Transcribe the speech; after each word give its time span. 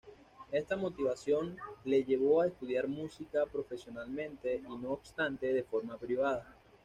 Esta 0.51 0.75
motivación 0.75 1.57
le 1.85 2.03
llevó 2.03 2.41
a 2.41 2.47
estudiar 2.47 2.87
música 2.87 3.45
profesionalmente 3.45 4.55
y 4.55 4.61
no 4.77 4.93
obstante, 4.93 5.53
de 5.53 5.61
forma 5.63 5.95
privada. 5.99 6.55